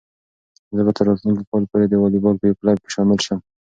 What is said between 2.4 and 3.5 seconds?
یو کلب کې شامل شم.